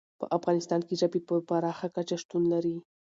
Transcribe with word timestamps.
په 0.19 0.25
افغانستان 0.37 0.81
کې 0.87 0.93
ژبې 1.01 1.19
په 1.27 1.35
پراخه 1.49 1.87
کچه 1.95 2.15
شتون 2.21 2.43
لري. 2.53 2.75